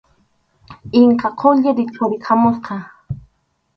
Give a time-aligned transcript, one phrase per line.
[1.01, 2.77] Inka Qulla rikhurirqamusqa.